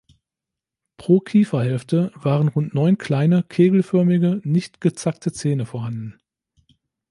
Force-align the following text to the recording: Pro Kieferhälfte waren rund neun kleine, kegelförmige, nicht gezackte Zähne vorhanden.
Pro 0.97 1.19
Kieferhälfte 1.19 2.11
waren 2.15 2.47
rund 2.47 2.73
neun 2.73 2.97
kleine, 2.97 3.43
kegelförmige, 3.43 4.41
nicht 4.43 4.81
gezackte 4.81 5.31
Zähne 5.31 5.67
vorhanden. 5.67 6.17